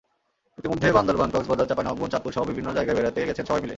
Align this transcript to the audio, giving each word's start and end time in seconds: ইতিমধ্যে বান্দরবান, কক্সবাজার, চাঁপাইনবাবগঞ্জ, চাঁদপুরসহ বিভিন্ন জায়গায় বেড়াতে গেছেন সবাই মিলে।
ইতিমধ্যে 0.59 0.95
বান্দরবান, 0.97 1.29
কক্সবাজার, 1.33 1.67
চাঁপাইনবাবগঞ্জ, 1.69 2.11
চাঁদপুরসহ 2.13 2.43
বিভিন্ন 2.51 2.67
জায়গায় 2.77 2.97
বেড়াতে 2.97 3.19
গেছেন 3.29 3.45
সবাই 3.47 3.61
মিলে। 3.63 3.69